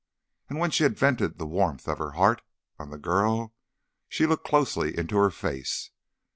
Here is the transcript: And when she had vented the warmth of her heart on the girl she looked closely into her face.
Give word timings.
And 0.49 0.57
when 0.57 0.71
she 0.71 0.81
had 0.81 0.97
vented 0.97 1.37
the 1.37 1.45
warmth 1.45 1.87
of 1.87 1.99
her 1.99 2.13
heart 2.13 2.41
on 2.79 2.89
the 2.89 2.97
girl 2.97 3.53
she 4.09 4.25
looked 4.25 4.47
closely 4.47 4.97
into 4.97 5.15
her 5.17 5.29
face. 5.29 5.91